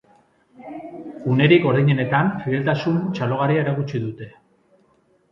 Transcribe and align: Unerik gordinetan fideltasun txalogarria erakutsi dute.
Unerik 1.33 1.59
gordinetan 1.65 2.31
fideltasun 2.45 2.97
txalogarria 3.17 3.61
erakutsi 3.65 4.01
dute. 4.07 4.31